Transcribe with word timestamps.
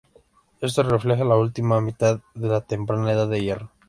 Esto 0.61 0.81
refleja 0.81 1.23
la 1.23 1.35
última 1.35 1.79
mitad 1.79 2.21
de 2.33 2.47
la 2.47 2.61
temprana 2.65 3.11
Edad 3.11 3.27
del 3.27 3.43
Hierro. 3.43 3.69